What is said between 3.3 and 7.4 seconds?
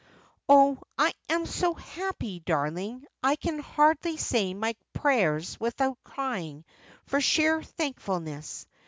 can hardly say my prayers without crying for